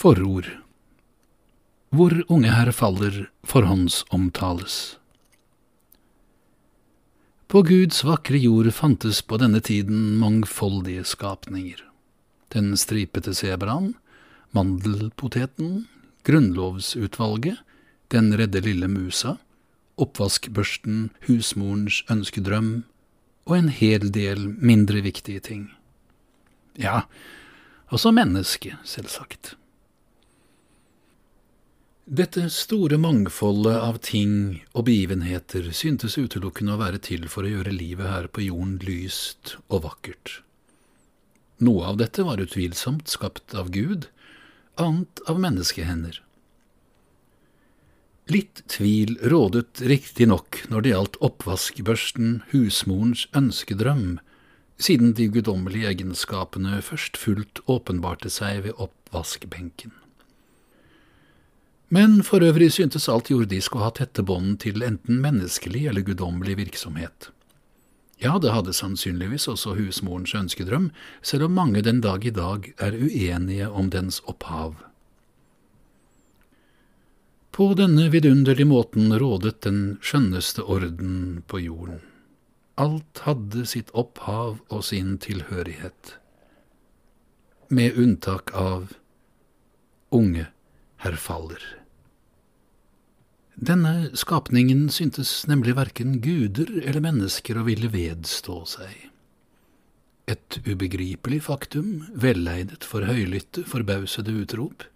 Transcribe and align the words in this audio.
Forord 0.00 0.46
Hvor 1.92 2.14
unge 2.32 2.48
herr 2.48 2.70
faller 2.72 3.26
forhåndsomtales. 3.44 4.76
På 7.52 7.60
Guds 7.68 8.00
vakre 8.08 8.40
jord 8.40 8.70
fantes 8.72 9.20
på 9.20 9.36
denne 9.42 9.60
tiden 9.60 10.14
mangfoldige 10.22 11.04
skapninger. 11.04 11.84
Den 12.56 12.72
stripete 12.80 13.36
sebraen, 13.36 13.92
mandelpoteten, 14.56 15.84
grunnlovsutvalget, 16.24 17.60
den 18.08 18.32
redde 18.40 18.64
lille 18.64 18.88
musa, 18.88 19.36
oppvaskbørsten, 20.00 21.10
husmorens 21.28 22.06
ønskedrøm 22.08 22.72
og 23.44 23.58
en 23.60 23.68
hel 23.68 24.08
del 24.16 24.48
mindre 24.48 25.04
viktige 25.04 25.44
ting. 25.44 25.68
Ja, 26.80 27.02
også 27.92 28.16
mennesket, 28.16 28.80
selvsagt. 28.80 29.59
Dette 32.10 32.48
store 32.50 32.96
mangfoldet 32.98 33.76
av 33.78 34.00
ting 34.02 34.64
og 34.74 34.88
begivenheter 34.88 35.68
syntes 35.70 36.16
utelukkende 36.18 36.74
å 36.74 36.80
være 36.80 36.98
til 37.06 37.28
for 37.30 37.46
å 37.46 37.52
gjøre 37.52 37.70
livet 37.70 38.10
her 38.10 38.26
på 38.26 38.42
jorden 38.48 38.80
lyst 38.82 39.52
og 39.68 39.84
vakkert. 39.84 40.40
Noe 41.62 41.84
av 41.92 42.00
dette 42.00 42.24
var 42.26 42.42
utvilsomt 42.42 43.06
skapt 43.14 43.54
av 43.54 43.70
Gud, 43.70 44.08
annet 44.74 45.22
av 45.30 45.38
menneskehender. 45.38 46.18
Litt 48.26 48.64
tvil 48.74 49.14
rådet 49.30 49.78
riktignok 49.86 50.64
når 50.66 50.82
det 50.82 50.94
gjaldt 50.96 51.22
oppvaskbørsten, 51.30 52.40
husmorens 52.50 53.28
ønskedrøm, 53.38 54.18
siden 54.82 55.14
de 55.14 55.30
guddommelige 55.30 55.94
egenskapene 55.94 56.82
først 56.82 57.22
fullt 57.22 57.62
åpenbarte 57.70 58.34
seg 58.34 58.64
ved 58.66 58.74
oppvaskbenken. 58.82 59.99
Men 61.90 62.20
for 62.22 62.44
øvrig 62.46 62.68
syntes 62.76 63.08
alt 63.10 63.32
jordisk 63.32 63.74
å 63.74 63.82
ha 63.82 63.90
tette 63.90 64.22
bånd 64.22 64.60
til 64.62 64.84
enten 64.86 65.18
menneskelig 65.24 65.88
eller 65.90 66.06
guddommelig 66.06 66.54
virksomhet. 66.60 67.32
Ja, 68.22 68.36
det 68.38 68.52
hadde 68.54 68.74
sannsynligvis 68.76 69.48
også 69.50 69.74
husmorens 69.74 70.34
ønskedrøm, 70.36 70.90
selv 71.22 71.48
om 71.48 71.56
mange 71.56 71.82
den 71.82 71.98
dag 72.04 72.22
i 72.22 72.30
dag 72.36 72.68
er 72.78 72.94
uenige 72.94 73.66
om 73.66 73.90
dens 73.90 74.20
opphav. 74.30 74.76
På 77.50 77.72
denne 77.74 78.06
vidunderlige 78.12 78.68
måten 78.70 79.10
rådet 79.18 79.62
den 79.66 79.98
skjønneste 80.04 80.62
orden 80.62 81.42
på 81.50 81.58
jorden. 81.64 82.04
Alt 82.78 83.24
hadde 83.26 83.66
sitt 83.66 83.90
opphav 83.98 84.60
og 84.68 84.86
sin 84.86 85.16
tilhørighet, 85.18 86.14
med 87.68 87.98
unntak 87.98 88.54
av 88.54 88.94
unge 90.14 90.46
herr 91.02 91.16
Faller. 91.16 91.79
Denne 93.60 94.08
skapningen 94.16 94.86
syntes 94.88 95.46
nemlig 95.46 95.74
verken 95.76 96.14
guder 96.24 96.70
eller 96.80 97.02
mennesker 97.04 97.58
å 97.60 97.64
ville 97.66 97.90
vedstå 97.92 98.54
seg. 98.64 98.94
Et 100.32 100.56
ubegripelig 100.64 101.42
faktum, 101.44 102.06
velleidet 102.16 102.88
for 102.88 103.04
høylytte, 103.04 103.66
forbausede 103.68 104.32
utrop, 104.32 104.86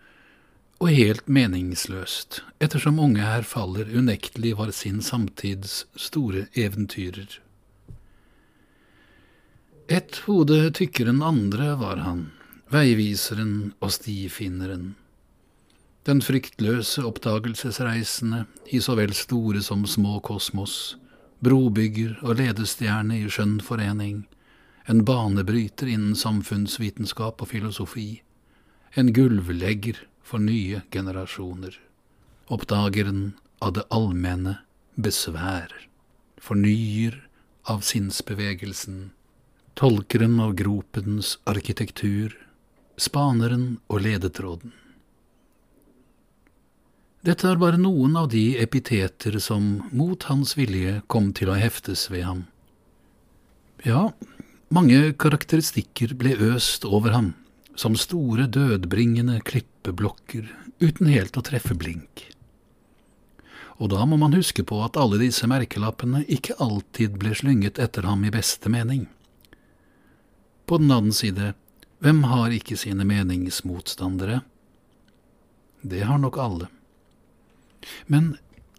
og 0.81 0.97
helt 0.97 1.29
meningsløst, 1.29 2.41
ettersom 2.65 3.03
unge 3.05 3.20
her 3.20 3.45
faller 3.45 3.92
unektelig 3.92 4.55
var 4.57 4.73
sin 4.73 5.05
samtids 5.05 5.83
store 5.92 6.47
eventyrer. 6.57 7.37
Et 9.92 10.25
hode 10.25 10.70
tykkere 10.73 11.13
enn 11.13 11.20
andre 11.20 11.75
var 11.85 12.01
han, 12.08 12.31
veiviseren 12.73 13.75
og 13.85 13.92
stifinneren 13.92 14.95
den 16.05 16.20
fryktløse 16.20 17.03
oppdagelsesreisende 17.09 18.45
i 18.77 18.81
så 18.85 18.97
vel 18.98 19.15
store 19.17 19.63
som 19.65 19.87
små 19.89 20.19
kosmos, 20.25 20.97
brobygger 21.45 22.19
og 22.23 22.39
ledestjerne 22.41 23.23
i 23.23 23.31
skjønn 23.33 23.59
forening, 23.65 24.25
en 24.85 25.01
banebryter 25.09 25.89
innen 25.89 26.17
samfunnsvitenskap 26.19 27.41
og 27.41 27.51
filosofi, 27.55 28.20
en 28.95 29.14
gulvlegger 29.17 30.03
for 30.25 30.45
nye 30.45 30.83
generasjoner, 30.93 31.79
oppdageren 32.53 33.33
av 33.64 33.75
det 33.79 33.89
allmenne 33.89 34.59
besvær, 35.01 35.73
fornyer 36.37 37.17
av 37.73 37.81
sinnsbevegelsen, 37.81 39.11
tolkeren 39.81 40.37
av 40.45 40.53
gropens 40.61 41.39
arkitektur, 41.48 42.37
spaneren 43.01 43.79
og 43.89 44.05
ledetråden. 44.05 44.83
Dette 47.24 47.48
er 47.48 47.57
bare 47.57 47.79
noen 47.80 48.18
av 48.20 48.27
de 48.35 48.58
epiteter 48.61 49.39
som 49.40 49.79
mot 49.96 50.27
hans 50.29 50.58
vilje 50.58 50.98
kom 51.08 51.30
til 51.33 51.48
å 51.48 51.57
heftes 51.57 52.11
ved 52.12 52.27
ham. 52.29 52.42
Ja, 53.80 54.11
mange 54.68 55.14
karakteristikker 55.17 56.13
ble 56.20 56.34
øst 56.52 56.84
over 56.84 57.17
ham, 57.17 57.30
som 57.80 57.96
store 57.96 58.45
dødbringende 58.45 59.39
klippeblokker 59.40 60.51
uten 60.84 61.08
helt 61.08 61.40
å 61.40 61.45
treffe 61.48 61.73
blink. 61.73 62.27
Og 63.80 63.89
da 63.96 64.05
må 64.05 64.20
man 64.20 64.36
huske 64.36 64.61
på 64.61 64.83
at 64.84 65.01
alle 65.01 65.23
disse 65.24 65.48
merkelappene 65.48 66.27
ikke 66.29 66.61
alltid 66.61 67.17
ble 67.24 67.33
slynget 67.33 67.80
etter 67.80 68.05
ham 68.05 68.29
i 68.29 68.36
beste 68.36 68.68
mening. 68.68 69.08
På 70.68 70.77
den 70.77 70.92
annen 70.92 71.17
side, 71.17 71.55
hvem 72.05 72.23
har 72.29 72.52
ikke 72.52 72.77
sine 72.77 73.08
meningsmotstandere? 73.08 74.42
Det 75.80 76.05
har 76.05 76.20
nok 76.20 76.36
alle. 76.40 76.74
Men 78.06 78.34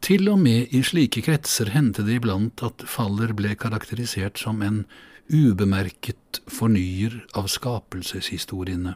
til 0.06 0.30
og 0.30 0.38
med 0.42 0.74
i 0.76 0.84
slike 0.86 1.24
kretser 1.26 1.72
hendte 1.74 2.06
det 2.06 2.20
iblant 2.20 2.62
at 2.66 2.84
Faller 2.90 3.34
ble 3.38 3.56
karakterisert 3.58 4.38
som 4.38 4.62
en 4.62 4.84
ubemerket 5.32 6.42
fornyer 6.52 7.24
av 7.34 7.50
skapelseshistoriene. 7.50 8.94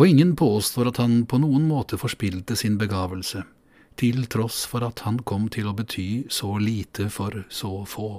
Og 0.00 0.08
ingen 0.08 0.32
påstår 0.38 0.88
at 0.88 1.00
han 1.02 1.24
på 1.28 1.40
noen 1.42 1.66
måte 1.68 1.98
forspilte 2.00 2.56
sin 2.56 2.78
begavelse, 2.80 3.42
til 4.00 4.24
tross 4.32 4.62
for 4.70 4.86
at 4.86 5.02
han 5.04 5.18
kom 5.28 5.50
til 5.52 5.68
å 5.68 5.76
bety 5.76 6.24
så 6.32 6.54
lite 6.56 7.10
for 7.12 7.42
så 7.52 7.82
få. 7.84 8.10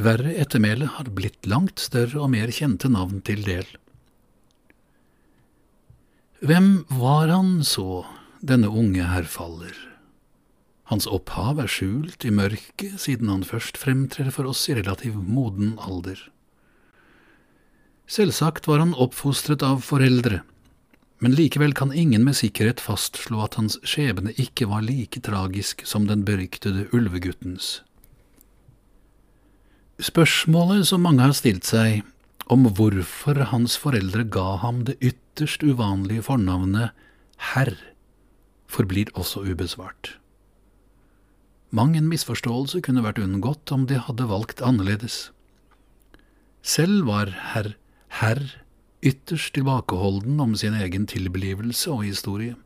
Verre 0.00 0.32
ettermæle 0.42 0.88
har 0.96 1.10
blitt 1.14 1.46
langt 1.46 1.78
større 1.82 2.24
og 2.24 2.32
mer 2.34 2.50
kjente 2.54 2.90
navn 2.90 3.20
til 3.26 3.44
del. 3.46 3.68
Hvem 6.40 6.70
var 6.98 7.28
han 7.28 7.60
så, 7.68 8.02
denne 8.40 8.68
unge 8.68 9.04
herr 9.04 9.28
Faller. 9.28 9.76
Hans 10.90 11.06
opphav 11.06 11.60
er 11.62 11.70
skjult 11.70 12.24
i 12.26 12.32
mørket 12.34 12.96
siden 12.98 13.28
han 13.30 13.44
først 13.46 13.78
fremtrer 13.78 14.32
for 14.34 14.48
oss 14.50 14.64
i 14.68 14.74
relativ 14.78 15.14
moden 15.20 15.76
alder. 15.78 16.18
Selvsagt 18.10 18.66
var 18.66 18.80
han 18.82 18.96
oppfostret 18.98 19.62
av 19.62 19.84
foreldre, 19.86 20.40
men 21.22 21.36
likevel 21.36 21.76
kan 21.76 21.92
ingen 21.92 22.24
med 22.26 22.38
sikkerhet 22.40 22.80
fastslå 22.82 23.44
at 23.44 23.58
hans 23.60 23.76
skjebne 23.86 24.32
ikke 24.40 24.66
var 24.72 24.82
like 24.82 25.22
tragisk 25.22 25.84
som 25.86 26.08
den 26.08 26.24
beryktede 26.26 26.88
ulveguttens. 26.96 27.84
Spørsmålet 30.00 30.88
som 30.88 31.04
mange 31.04 31.22
har 31.22 31.36
stilt 31.36 31.68
seg, 31.68 32.00
om 32.50 32.64
hvorfor 32.66 33.36
hans 33.52 33.76
foreldre 33.78 34.24
ga 34.26 34.56
ham 34.64 34.82
det 34.88 34.96
ytterst 35.04 35.62
uvanlige 35.62 36.24
fornavnet 36.26 36.96
herr, 37.52 37.76
forblir 38.70 39.10
også 39.18 39.42
ubesvart. 39.50 40.14
Mang 41.70 41.96
en 41.98 42.08
misforståelse 42.10 42.80
kunne 42.86 43.04
vært 43.04 43.20
unngått 43.22 43.70
om 43.74 43.86
de 43.90 44.00
hadde 44.02 44.26
valgt 44.30 44.62
annerledes. 44.62 45.28
Selv 46.62 47.06
var 47.06 47.30
herr 47.52 47.74
herr 48.20 48.42
ytterst 49.02 49.54
tilbakeholden 49.54 50.40
om 50.40 50.56
sin 50.56 50.74
egen 50.74 51.06
tilblivelse 51.06 51.90
og 51.90 52.04
historie. 52.04 52.56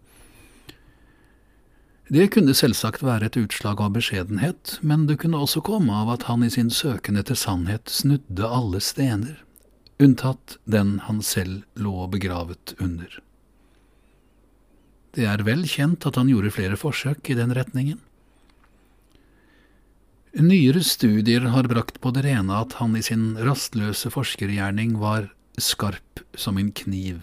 Det 2.08 2.26
kunne 2.34 2.54
selvsagt 2.54 3.04
være 3.04 3.30
et 3.30 3.36
utslag 3.40 3.80
av 3.80 3.94
beskjedenhet, 3.94 4.78
men 4.82 5.06
det 5.08 5.18
kunne 5.22 5.40
også 5.40 5.62
komme 5.64 5.94
av 5.94 6.10
at 6.16 6.26
han 6.28 6.44
i 6.44 6.50
sin 6.52 6.70
søken 6.70 7.16
etter 7.16 7.38
sannhet 7.38 7.88
snudde 7.88 8.48
alle 8.48 8.80
stener, 8.84 9.38
unntatt 10.02 10.58
den 10.68 10.98
han 11.06 11.22
selv 11.24 11.62
lå 11.80 12.08
begravet 12.12 12.74
under. 12.80 13.08
Det 15.14 15.28
er 15.30 15.44
vel 15.46 15.62
kjent 15.70 16.04
at 16.08 16.18
han 16.18 16.30
gjorde 16.30 16.50
flere 16.54 16.78
forsøk 16.78 17.30
i 17.30 17.38
den 17.38 17.54
retningen. 17.54 18.00
Nyere 20.34 20.82
studier 20.82 21.46
har 21.54 21.68
brakt 21.70 22.00
på 22.02 22.10
det 22.10 22.24
rene 22.26 22.56
at 22.58 22.74
han 22.80 22.96
i 22.98 23.02
sin 23.06 23.36
rastløse 23.38 24.10
forskergjerning 24.10 24.96
var 24.98 25.28
skarp 25.62 26.24
som 26.34 26.58
en 26.58 26.72
kniv. 26.74 27.22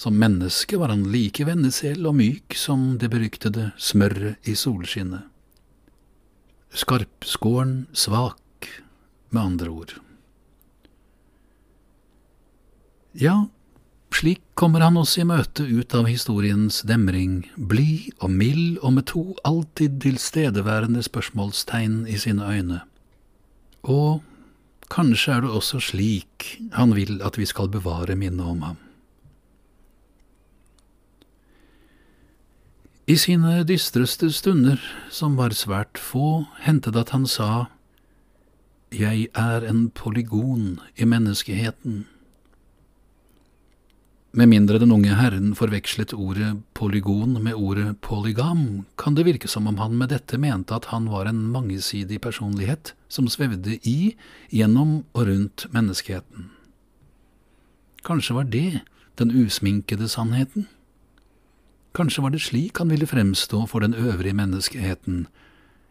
Som 0.00 0.16
menneske 0.16 0.78
var 0.80 0.88
han 0.88 1.04
like 1.12 1.44
vennesel 1.44 2.06
og 2.08 2.16
myk 2.16 2.56
som 2.56 2.94
det 2.96 3.10
beryktede 3.12 3.66
smøret 3.76 4.48
i 4.48 4.56
solskinnet. 4.56 5.26
Skarpskåren 6.72 7.90
svak, 7.92 8.38
med 9.30 9.42
andre 9.42 9.68
ord. 9.68 9.92
Ja, 13.12 13.50
Slik 14.20 14.40
kommer 14.54 14.82
han 14.84 14.98
oss 15.00 15.14
i 15.16 15.22
møte 15.24 15.64
ut 15.64 15.94
av 15.96 16.04
historiens 16.04 16.82
demring, 16.84 17.46
blid 17.56 18.10
og 18.20 18.28
mild 18.28 18.74
og 18.84 18.92
med 18.98 19.06
to 19.08 19.22
alltid 19.48 19.94
tilstedeværende 20.04 21.00
spørsmålstegn 21.06 22.02
i 22.04 22.18
sine 22.20 22.44
øyne. 22.44 22.82
Og 23.80 24.20
kanskje 24.92 25.38
er 25.38 25.46
det 25.46 25.54
også 25.56 25.80
slik 25.86 26.50
han 26.76 26.92
vil 26.98 27.22
at 27.24 27.40
vi 27.40 27.48
skal 27.48 27.72
bevare 27.72 28.12
minnet 28.12 28.44
om 28.44 28.60
ham. 28.68 28.76
I 33.08 33.16
sine 33.16 33.64
dystreste 33.64 34.28
stunder, 34.36 34.84
som 35.08 35.40
var 35.40 35.56
svært 35.56 35.96
få, 35.96 36.44
hendte 36.60 36.92
det 36.92 37.06
at 37.08 37.16
han 37.16 37.24
sa, 37.24 37.72
Jeg 38.92 39.32
er 39.32 39.64
en 39.64 39.88
polygon 39.88 40.76
i 41.00 41.08
menneskeheten. 41.08 42.04
Med 44.32 44.46
mindre 44.46 44.78
den 44.78 44.92
unge 44.94 45.16
herren 45.18 45.56
forvekslet 45.58 46.12
ordet 46.14 46.52
polygon 46.78 47.32
med 47.42 47.56
ordet 47.58 47.96
polygam, 48.00 48.84
kan 48.94 49.16
det 49.18 49.24
virke 49.26 49.48
som 49.50 49.66
om 49.66 49.80
han 49.82 49.96
med 49.98 50.12
dette 50.12 50.38
mente 50.38 50.76
at 50.76 50.86
han 50.92 51.08
var 51.10 51.26
en 51.26 51.48
mangesidig 51.50 52.20
personlighet 52.22 52.92
som 53.10 53.26
svevde 53.26 53.80
i, 53.82 54.14
gjennom 54.54 55.00
og 55.18 55.26
rundt 55.26 55.66
menneskeheten. 55.74 56.46
Kanskje 58.06 58.38
var 58.38 58.46
det 58.46 58.84
den 59.18 59.34
usminkede 59.34 60.06
sannheten? 60.08 60.68
Kanskje 61.98 62.22
var 62.22 62.30
det 62.30 62.44
slik 62.46 62.78
han 62.78 62.94
ville 62.94 63.10
fremstå 63.10 63.66
for 63.66 63.82
den 63.82 63.98
øvrige 63.98 64.38
menneskeheten, 64.38 65.26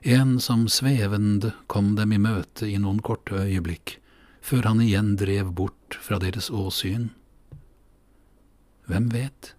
en 0.08 0.38
som 0.40 0.70
svevende 0.72 1.52
kom 1.68 1.98
dem 2.00 2.16
i 2.16 2.24
møte 2.24 2.72
i 2.72 2.80
noen 2.80 3.04
korte 3.04 3.36
øyeblikk, 3.36 3.98
før 4.40 4.72
han 4.72 4.80
igjen 4.80 5.18
drev 5.20 5.52
bort 5.52 6.00
fra 6.00 6.24
deres 6.24 6.48
åsyn. 6.48 7.10
Hvem 8.90 9.14
vet? 9.14 9.56